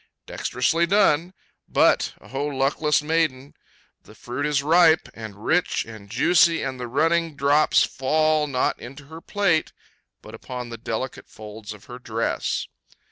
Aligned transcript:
Dexterously 0.25 0.87
done; 0.87 1.31
but—O 1.69 2.43
luckless 2.47 3.03
maiden!—the 3.03 4.15
fruit 4.15 4.47
is 4.47 4.63
ripe, 4.63 5.07
and 5.13 5.45
rich, 5.45 5.85
and 5.85 6.09
juicy, 6.09 6.63
and 6.63 6.79
the 6.79 6.87
running 6.87 7.35
drops 7.35 7.83
fall, 7.83 8.47
not 8.47 8.79
into 8.79 9.05
her 9.05 9.21
plate, 9.21 9.73
but 10.23 10.33
upon 10.33 10.69
the 10.69 10.77
delicate 10.79 11.29
folds 11.29 11.71
of 11.71 11.85
her 11.85 11.99
dress. 11.99 12.65